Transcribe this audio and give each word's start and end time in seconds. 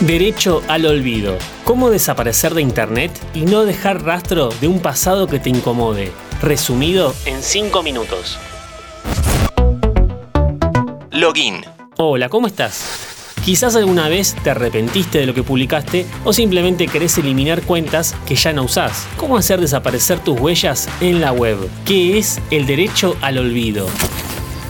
Derecho 0.00 0.62
al 0.68 0.86
olvido. 0.86 1.36
¿Cómo 1.64 1.90
desaparecer 1.90 2.54
de 2.54 2.62
Internet 2.62 3.10
y 3.34 3.42
no 3.42 3.64
dejar 3.64 4.04
rastro 4.04 4.48
de 4.60 4.68
un 4.68 4.80
pasado 4.80 5.26
que 5.26 5.38
te 5.38 5.50
incomode? 5.50 6.12
Resumido 6.40 7.14
en 7.26 7.42
5 7.42 7.82
minutos. 7.82 8.38
Login. 11.10 11.64
Hola, 11.96 12.28
¿cómo 12.28 12.46
estás? 12.46 13.34
Quizás 13.44 13.74
alguna 13.76 14.08
vez 14.08 14.36
te 14.44 14.50
arrepentiste 14.50 15.18
de 15.18 15.26
lo 15.26 15.34
que 15.34 15.42
publicaste 15.42 16.06
o 16.24 16.32
simplemente 16.32 16.86
querés 16.86 17.18
eliminar 17.18 17.62
cuentas 17.62 18.14
que 18.26 18.36
ya 18.36 18.52
no 18.52 18.64
usás. 18.64 19.06
¿Cómo 19.16 19.36
hacer 19.36 19.60
desaparecer 19.60 20.20
tus 20.20 20.38
huellas 20.38 20.88
en 21.00 21.20
la 21.20 21.32
web? 21.32 21.58
¿Qué 21.84 22.18
es 22.18 22.40
el 22.50 22.66
derecho 22.66 23.16
al 23.20 23.38
olvido? 23.38 23.88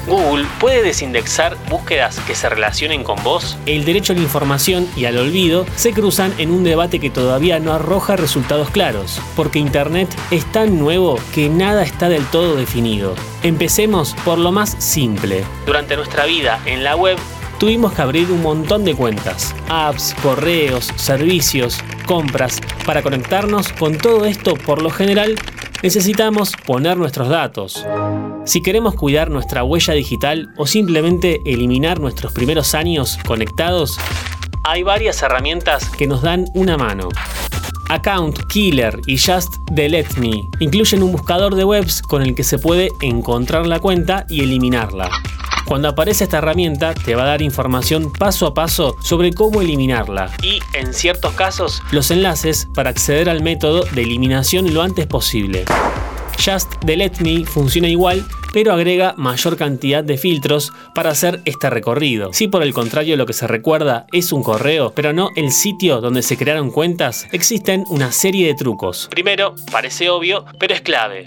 Google 0.09 0.47
puede 0.59 0.83
desindexar 0.83 1.57
búsquedas 1.69 2.19
que 2.21 2.35
se 2.35 2.49
relacionen 2.49 3.05
con 3.05 3.23
vos. 3.23 3.59
El 3.67 3.85
derecho 3.85 4.15
a 4.15 4.17
la 4.17 4.23
información 4.23 4.89
y 4.97 5.05
al 5.05 5.19
olvido 5.19 5.67
se 5.77 5.93
cruzan 5.93 6.33
en 6.39 6.51
un 6.51 6.65
debate 6.65 6.99
que 6.99 7.11
todavía 7.11 7.61
no 7.61 7.75
arroja 7.75 8.17
resultados 8.17 8.71
claros, 8.71 9.21
porque 9.37 9.59
Internet 9.59 10.09
es 10.31 10.51
tan 10.51 10.79
nuevo 10.79 11.19
que 11.35 11.51
nada 11.51 11.83
está 11.83 12.09
del 12.09 12.25
todo 12.27 12.57
definido. 12.57 13.15
Empecemos 13.43 14.17
por 14.25 14.39
lo 14.39 14.51
más 14.51 14.77
simple. 14.79 15.45
Durante 15.67 15.97
nuestra 15.97 16.25
vida 16.25 16.59
en 16.65 16.85
la 16.85 16.97
web, 16.97 17.19
tuvimos 17.59 17.93
que 17.93 18.03
abrir 18.03 18.31
un 18.31 18.43
montón 18.43 18.85
de 18.85 18.95
cuentas, 18.95 19.55
apps, 19.69 20.15
correos, 20.23 20.91
servicios, 20.97 21.81
compras. 22.07 22.61
Para 22.87 23.03
conectarnos 23.03 23.73
con 23.75 23.99
todo 23.99 24.25
esto, 24.25 24.55
por 24.55 24.81
lo 24.81 24.91
general, 24.91 25.37
necesitamos 25.83 26.53
poner 26.67 26.97
nuestros 26.97 27.29
datos. 27.29 27.85
Si 28.45 28.63
queremos 28.63 28.95
cuidar 28.95 29.31
nuestra 29.31 29.65
huella 29.65 29.95
digital 29.95 30.53
o 30.57 30.67
simplemente 30.67 31.41
eliminar 31.45 32.01
nuestros 32.01 32.33
primeros 32.33 32.75
años 32.75 33.19
conectados, 33.27 33.99
hay 34.65 34.83
varias 34.83 35.23
herramientas 35.23 35.89
que 35.91 36.07
nos 36.07 36.23
dan 36.23 36.47
una 36.55 36.77
mano. 36.77 37.09
Account 37.91 38.39
Killer 38.49 39.01
y 39.07 39.17
Just 39.17 39.55
Delete 39.71 40.21
Me 40.21 40.43
incluyen 40.61 41.03
un 41.03 41.13
buscador 41.13 41.55
de 41.55 41.65
webs 41.65 42.03
con 42.03 42.23
el 42.23 42.35
que 42.35 42.45
se 42.45 42.59
puede 42.59 42.91
encontrar 43.01 43.67
la 43.67 43.81
cuenta 43.81 44.27
y 44.29 44.43
eliminarla. 44.43 45.09
Cuando 45.69 45.89
aparece 45.89 46.25
esta 46.25 46.39
herramienta 46.39 46.95
te 46.95 47.15
va 47.15 47.25
a 47.25 47.27
dar 47.27 47.43
información 47.43 48.11
paso 48.11 48.47
a 48.47 48.55
paso 48.55 48.97
sobre 49.03 49.35
cómo 49.35 49.61
eliminarla 49.61 50.31
y, 50.43 50.61
en 50.73 50.95
ciertos 50.95 51.35
casos, 51.35 51.83
los 51.93 52.11
enlaces 52.11 52.67
para 52.75 52.89
acceder 52.89 53.29
al 53.29 53.43
método 53.43 53.85
de 53.85 54.03
eliminación 54.03 54.73
lo 54.73 54.81
antes 54.81 55.07
posible. 55.07 55.67
Just 56.43 56.83
Delete 56.83 57.23
Me 57.23 57.45
funciona 57.45 57.87
igual, 57.87 58.25
pero 58.55 58.73
agrega 58.73 59.15
mayor 59.19 59.59
cantidad 59.59 60.03
de 60.03 60.17
filtros 60.17 60.73
para 60.95 61.11
hacer 61.11 61.43
este 61.45 61.69
recorrido. 61.69 62.33
Si 62.33 62.49
por 62.49 62.63
el 62.63 62.73
contrario 62.73 63.19
lo 63.19 63.27
que 63.27 63.35
se 63.35 63.47
recuerda 63.47 64.07
es 64.11 64.33
un 64.33 64.43
correo, 64.43 64.95
pero 64.95 65.13
no 65.13 65.33
el 65.37 65.53
sitio 65.53 66.01
donde 66.01 66.23
se 66.23 66.39
crearon 66.39 66.71
cuentas, 66.71 67.27
existen 67.31 67.85
una 67.89 68.11
serie 68.11 68.47
de 68.47 68.55
trucos. 68.55 69.09
Primero, 69.11 69.55
parece 69.71 70.09
obvio, 70.09 70.47
pero 70.59 70.73
es 70.73 70.81
clave. 70.81 71.27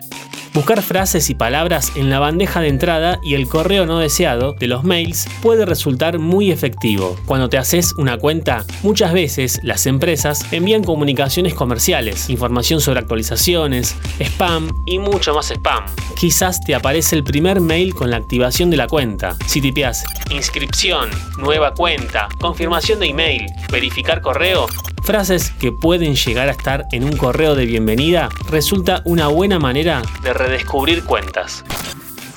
Buscar 0.54 0.82
frases 0.82 1.30
y 1.30 1.36
palabras 1.36 1.94
en 1.96 2.10
la 2.10 2.20
bandeja 2.20 2.60
de 2.60 2.68
entrada 2.68 3.20
y 3.24 3.36
el 3.36 3.48
correo 3.48 3.86
no 3.86 4.00
deseado 4.00 4.52
de 4.52 4.68
los 4.68 4.84
mails 4.84 5.30
puede 5.42 5.66
resultar 5.66 6.20
muy 6.20 6.52
efectivo. 6.52 7.16
Cuando 7.26 7.48
te 7.48 7.58
haces 7.58 7.94
una 7.98 8.18
cuenta, 8.18 8.66
muchas 8.84 9.14
veces 9.14 9.62
las 9.64 9.86
empresas 9.86 10.52
envían 10.52 10.84
comunicaciones 10.84 11.54
comerciales, 11.54 12.30
información 12.30 12.82
sobre 12.82 13.00
actualizaciones, 13.00 13.96
spam 14.20 14.70
y 14.86 15.00
mucho 15.00 15.34
más 15.34 15.52
spam. 15.52 15.86
Quizás 16.18 16.60
te 16.60 16.76
aparece 16.76 17.16
el 17.16 17.24
primer 17.24 17.62
mail 17.62 17.96
con 17.96 18.12
la 18.12 18.18
activación 18.18 18.70
de 18.70 18.78
la 18.78 18.88
cuenta. 18.88 19.38
Si 19.48 19.62
tipeas 19.62 20.04
inscripción, 20.32 21.10
nueva 21.38 21.74
cuenta, 21.74 22.28
confirmación 22.42 23.00
de 23.00 23.08
email, 23.08 23.46
verificar 23.72 24.20
correo, 24.20 24.68
frases 25.02 25.52
que 25.52 25.72
pueden 25.72 26.16
llegar 26.16 26.48
a 26.48 26.52
estar 26.52 26.86
en 26.92 27.04
un 27.04 27.18
correo 27.18 27.56
de 27.56 27.66
bienvenida 27.66 28.30
resulta 28.50 29.02
una 29.06 29.28
buena 29.28 29.60
manera 29.60 30.02
de 30.24 30.34
redescubrir 30.34 31.04
cuentas. 31.04 31.64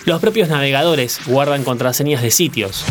Los 0.04 0.20
propios 0.20 0.48
navegadores 0.48 1.20
guardan 1.26 1.64
contraseñas 1.64 2.22
de 2.22 2.30
sitios. 2.30 2.84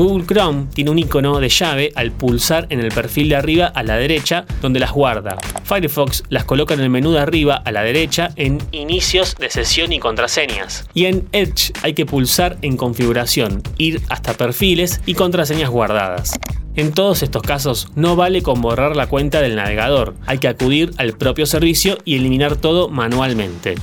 Google 0.00 0.24
Chrome 0.24 0.68
tiene 0.72 0.90
un 0.90 0.98
icono 0.98 1.40
de 1.40 1.50
llave 1.50 1.92
al 1.94 2.10
pulsar 2.10 2.66
en 2.70 2.80
el 2.80 2.88
perfil 2.90 3.28
de 3.28 3.36
arriba 3.36 3.66
a 3.66 3.82
la 3.82 3.96
derecha 3.96 4.46
donde 4.62 4.80
las 4.80 4.92
guarda. 4.92 5.36
Firefox 5.64 6.22
las 6.30 6.46
coloca 6.46 6.72
en 6.72 6.80
el 6.80 6.88
menú 6.88 7.12
de 7.12 7.18
arriba 7.18 7.56
a 7.56 7.70
la 7.70 7.82
derecha 7.82 8.30
en 8.36 8.56
inicios 8.72 9.36
de 9.36 9.50
sesión 9.50 9.92
y 9.92 9.98
contraseñas. 9.98 10.88
Y 10.94 11.04
en 11.04 11.28
Edge 11.32 11.74
hay 11.82 11.92
que 11.92 12.06
pulsar 12.06 12.56
en 12.62 12.78
configuración, 12.78 13.62
ir 13.76 14.00
hasta 14.08 14.32
perfiles 14.32 15.02
y 15.04 15.12
contraseñas 15.12 15.68
guardadas. 15.68 16.32
En 16.76 16.92
todos 16.92 17.22
estos 17.22 17.42
casos 17.42 17.88
no 17.94 18.16
vale 18.16 18.40
con 18.40 18.62
borrar 18.62 18.96
la 18.96 19.06
cuenta 19.06 19.42
del 19.42 19.54
navegador, 19.54 20.14
hay 20.24 20.38
que 20.38 20.48
acudir 20.48 20.92
al 20.96 21.12
propio 21.12 21.44
servicio 21.44 21.98
y 22.06 22.16
eliminar 22.16 22.56
todo 22.56 22.88
manualmente. 22.88 23.74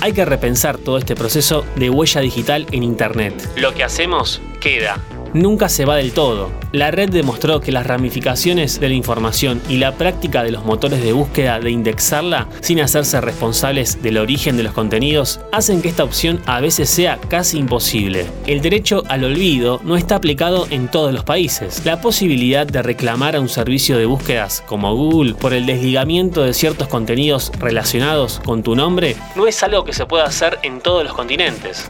Hay 0.00 0.12
que 0.12 0.24
repensar 0.24 0.78
todo 0.78 0.98
este 0.98 1.16
proceso 1.16 1.64
de 1.74 1.90
huella 1.90 2.20
digital 2.20 2.64
en 2.70 2.84
Internet. 2.84 3.34
Lo 3.56 3.74
que 3.74 3.82
hacemos 3.82 4.40
queda, 4.60 5.00
nunca 5.34 5.68
se 5.68 5.84
va 5.84 5.96
del 5.96 6.12
todo. 6.12 6.50
La 6.72 6.90
red 6.90 7.08
demostró 7.08 7.60
que 7.60 7.72
las 7.72 7.86
ramificaciones 7.86 8.80
de 8.80 8.88
la 8.88 8.94
información 8.94 9.60
y 9.68 9.78
la 9.78 9.92
práctica 9.92 10.42
de 10.42 10.50
los 10.50 10.64
motores 10.64 11.02
de 11.02 11.12
búsqueda 11.12 11.60
de 11.60 11.70
indexarla 11.70 12.48
sin 12.60 12.80
hacerse 12.80 13.20
responsables 13.20 14.02
del 14.02 14.18
origen 14.18 14.56
de 14.56 14.62
los 14.62 14.72
contenidos 14.72 15.40
hacen 15.52 15.82
que 15.82 15.88
esta 15.88 16.04
opción 16.04 16.40
a 16.46 16.60
veces 16.60 16.90
sea 16.90 17.18
casi 17.28 17.58
imposible. 17.58 18.26
El 18.46 18.60
derecho 18.60 19.02
al 19.08 19.24
olvido 19.24 19.80
no 19.84 19.96
está 19.96 20.16
aplicado 20.16 20.66
en 20.70 20.88
todos 20.88 21.12
los 21.12 21.24
países. 21.24 21.84
La 21.84 22.00
posibilidad 22.00 22.66
de 22.66 22.82
reclamar 22.82 23.36
a 23.36 23.40
un 23.40 23.48
servicio 23.48 23.98
de 23.98 24.06
búsquedas 24.06 24.62
como 24.66 24.94
Google 24.94 25.34
por 25.34 25.54
el 25.54 25.66
desligamiento 25.66 26.42
de 26.42 26.54
ciertos 26.54 26.88
contenidos 26.88 27.50
relacionados 27.58 28.40
con 28.44 28.62
tu 28.62 28.74
nombre 28.74 29.16
no 29.36 29.46
es 29.46 29.62
algo 29.62 29.84
que 29.84 29.92
se 29.92 30.06
pueda 30.06 30.24
hacer 30.24 30.58
en 30.62 30.80
todos 30.80 31.04
los 31.04 31.14
continentes. 31.14 31.86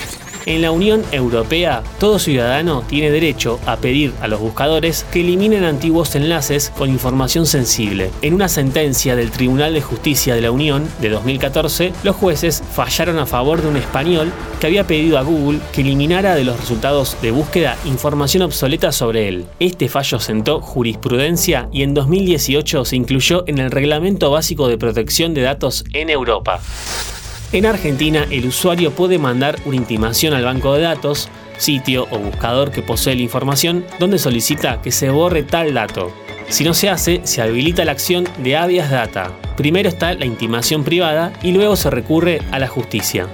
En 0.49 0.63
la 0.63 0.71
Unión 0.71 1.03
Europea, 1.13 1.83
todo 2.01 2.19
ciudadano 2.19 2.83
tiene 2.89 3.11
derecho 3.11 3.61
a 3.67 3.77
pedir 3.77 4.15
a 4.23 4.29
los 4.29 4.41
buscadores 4.41 5.05
que 5.13 5.21
eliminen 5.21 5.63
antiguos 5.63 6.15
enlaces 6.15 6.73
con 6.75 6.89
información 6.89 7.45
sensible. 7.45 8.11
En 8.23 8.33
una 8.33 8.49
sentencia 8.49 9.15
del 9.15 9.31
Tribunal 9.31 9.75
de 9.75 9.83
Justicia 9.83 10.35
de 10.35 10.41
la 10.41 10.51
Unión 10.51 10.89
de 11.03 11.11
2014, 11.11 11.93
los 12.03 12.17
jueces 12.17 12.63
fallaron 12.73 13.19
a 13.19 13.27
favor 13.27 13.61
de 13.61 13.69
un 13.69 13.77
español 13.77 14.33
que 14.59 14.67
había 14.67 14.87
pedido 14.87 15.19
a 15.19 15.23
Google 15.23 15.61
que 15.71 15.83
eliminara 15.83 16.35
de 16.35 16.45
los 16.45 16.59
resultados 16.59 17.19
de 17.21 17.31
búsqueda 17.31 17.77
información 17.85 18.43
obsoleta 18.43 18.91
sobre 18.91 19.29
él. 19.29 19.45
Este 19.61 19.91
fallo 19.91 20.19
sentó 20.19 20.63
jurisprudencia 20.63 21.69
y 21.73 21.83
en 21.83 21.93
2018 21.93 22.87
se 22.87 22.97
incluyó 22.97 23.45
en 23.47 23.59
el 23.59 23.71
Reglamento 23.71 24.31
Básico 24.31 24.67
de 24.67 24.79
Protección 24.79 25.35
de 25.35 25.43
Datos 25.43 25.85
en 25.93 26.09
Europa. 26.09 26.59
En 27.51 27.65
Argentina, 27.65 28.27
el 28.31 28.47
usuario 28.47 28.91
puede 28.93 29.19
mandar 29.19 29.57
una 29.65 29.77
intimación 29.77 30.35
al 30.35 30.45
banco 30.45 30.75
de 30.75 30.83
datos, 30.83 31.31
sitio 31.57 32.07
o 32.11 32.19
buscador 32.19 32.71
que 32.71 32.83
posee 32.83 33.15
la 33.15 33.23
información, 33.23 33.87
donde 33.99 34.19
solicita 34.19 34.83
que 34.83 34.93
se 34.93 35.09
borre 35.09 35.43
tal 35.45 35.73
dato. 35.73 36.13
Si 36.51 36.63
no 36.63 36.75
se 36.75 36.91
hace, 36.91 37.23
se 37.25 37.41
habilita 37.41 37.87
la 37.87 37.93
acción 37.93 38.29
de 38.39 38.57
habeas 38.57 38.91
data. 38.91 39.33
Primero 39.57 39.89
está 39.89 40.13
la 40.13 40.27
intimación 40.27 40.85
privada 40.85 41.33
y 41.43 41.53
luego 41.53 41.75
se 41.77 41.89
recurre 41.89 42.43
a 42.51 42.59
la 42.59 42.69
justicia 42.69 43.29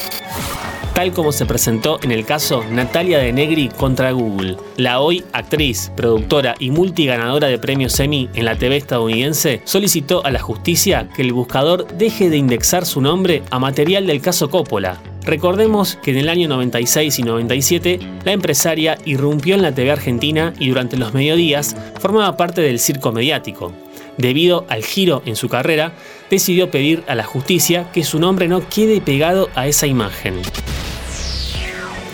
tal 0.95 1.13
como 1.13 1.33
se 1.33 1.45
presentó 1.45 1.99
en 2.03 2.13
el 2.13 2.25
caso 2.25 2.65
Natalia 2.71 3.19
de 3.19 3.33
Negri 3.33 3.69
contra 3.69 4.13
Google. 4.13 4.57
La 4.77 5.01
hoy 5.01 5.25
actriz, 5.33 5.91
productora 5.97 6.55
y 6.61 6.71
multiganadora 6.71 7.49
de 7.49 7.59
premios 7.59 7.99
Emmy 7.99 8.31
en 8.35 8.45
la 8.45 8.57
TV 8.57 8.77
estadounidense 8.77 9.61
solicitó 9.65 10.25
a 10.25 10.31
la 10.31 10.39
justicia 10.39 11.09
que 11.15 11.23
el 11.23 11.33
buscador 11.33 11.89
deje 11.99 12.31
de 12.31 12.37
indexar 12.37 12.87
su 12.87 13.01
nombre 13.01 13.43
a 13.51 13.59
material 13.59 14.07
del 14.07 14.21
caso 14.21 14.49
Coppola. 14.49 15.01
Recordemos 15.25 15.99
que 16.03 16.13
en 16.13 16.19
el 16.19 16.29
año 16.29 16.49
96 16.49 17.19
y 17.19 17.23
97 17.23 17.99
la 18.25 18.33
empresaria 18.33 18.97
irrumpió 19.05 19.57
en 19.57 19.63
la 19.63 19.75
TV 19.75 19.91
argentina 19.91 20.53
y 20.61 20.69
durante 20.69 20.97
los 20.97 21.13
mediodías 21.13 21.75
formaba 21.99 22.37
parte 22.37 22.61
del 22.61 22.79
circo 22.79 23.11
mediático. 23.11 23.73
Debido 24.17 24.65
al 24.69 24.85
giro 24.85 25.23
en 25.27 25.35
su 25.35 25.49
carrera, 25.49 25.93
decidió 26.31 26.71
pedir 26.71 27.03
a 27.09 27.17
la 27.17 27.25
justicia 27.25 27.91
que 27.93 28.05
su 28.05 28.21
nombre 28.21 28.47
no 28.47 28.69
quede 28.69 29.01
pegado 29.01 29.49
a 29.57 29.67
esa 29.67 29.89
imagen. 29.89 30.35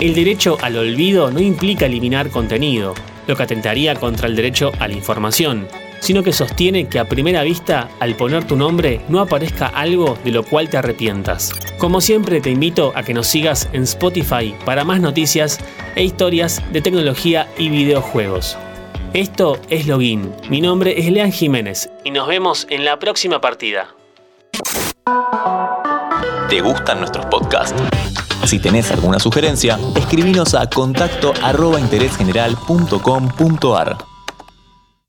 El 0.00 0.14
derecho 0.14 0.56
al 0.62 0.79
olvido 0.79 1.31
no 1.31 1.41
implica 1.41 1.85
eliminar 1.85 2.31
contenido, 2.31 2.94
lo 3.26 3.37
que 3.37 3.43
atentaría 3.43 3.94
contra 3.94 4.29
el 4.29 4.35
derecho 4.35 4.73
a 4.79 4.88
la 4.88 4.94
información, 4.94 5.69
sino 6.00 6.23
que 6.23 6.32
sostiene 6.32 6.88
que 6.88 6.99
a 6.99 7.05
primera 7.05 7.43
vista, 7.43 7.91
al 8.00 8.17
poner 8.17 8.44
tu 8.44 8.56
nombre, 8.56 9.02
no 9.11 9.20
aparezca 9.20 9.67
algo 9.67 10.17
de 10.25 10.31
lo 10.31 10.43
cual 10.43 10.70
te 10.70 10.79
arrepientas. 10.79 11.52
Como 11.76 12.00
siempre, 12.00 12.41
te 12.41 12.49
invito 12.49 12.93
a 12.94 13.02
que 13.02 13.12
nos 13.12 13.26
sigas 13.26 13.69
en 13.75 13.82
Spotify 13.82 14.55
para 14.64 14.85
más 14.85 15.00
noticias 15.00 15.58
e 15.94 16.02
historias 16.02 16.62
de 16.73 16.81
tecnología 16.81 17.47
y 17.58 17.69
videojuegos. 17.69 18.56
Esto 19.12 19.58
es 19.69 19.87
Login. 19.87 20.32
Mi 20.49 20.62
nombre 20.62 20.99
es 20.99 21.11
Lean 21.11 21.31
Jiménez 21.31 21.91
y 22.05 22.11
nos 22.11 22.26
vemos 22.26 22.67
en 22.70 22.87
la 22.87 22.99
próxima 22.99 23.43
partida. 23.43 23.94
¿Te 26.49 26.62
gustan 26.62 27.00
nuestros 27.00 27.26
podcasts? 27.26 27.75
Si 28.45 28.59
tenés 28.59 28.91
alguna 28.91 29.19
sugerencia, 29.19 29.79
escribinos 29.97 30.55
a 30.55 30.69
contacto 30.69 31.33
arroba. 31.43 31.79